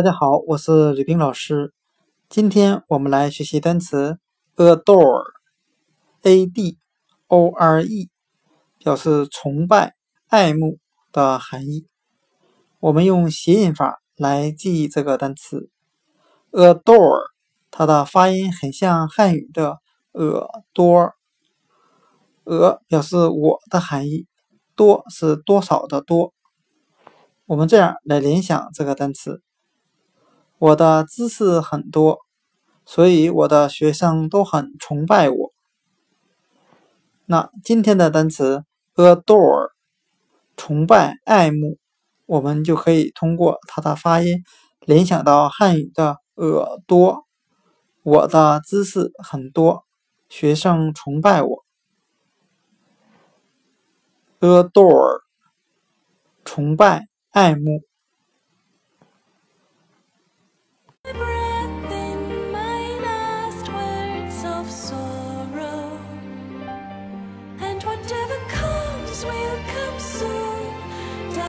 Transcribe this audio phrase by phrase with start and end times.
[0.00, 1.74] 大家好，我是吕冰老师。
[2.30, 4.18] 今天我们来学习单词
[4.56, 6.78] adore，a d
[7.26, 8.08] o r e，
[8.78, 9.94] 表示崇拜、
[10.28, 10.78] 爱慕
[11.12, 11.86] 的含义。
[12.78, 15.68] 我们用谐音法来记忆这个单词
[16.50, 17.20] adore，
[17.70, 19.80] 它的发音很像汉语的
[20.12, 21.12] 耳朵。
[22.44, 24.26] 额表示我的含义，
[24.74, 26.32] 多是多少的多。
[27.44, 29.42] 我们这样来联想这个单词。
[30.60, 32.18] 我的知识很多，
[32.84, 35.52] 所以我的学生都很崇拜我。
[37.24, 38.62] 那今天的单词
[38.94, 39.70] adore，
[40.58, 41.78] 崇拜、爱慕，
[42.26, 44.44] 我们就可以通过它的发音
[44.80, 47.24] 联想到汉语的耳朵。
[48.02, 49.86] 我的知识很多，
[50.28, 51.64] 学生崇拜我。
[54.40, 55.22] adore，
[56.44, 57.89] 崇拜、爱慕。